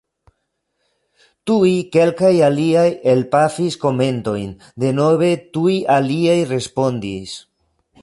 [1.49, 7.41] Tuj kelkaj aliaj elpafis komentojn, denove tuj aliaj respondis.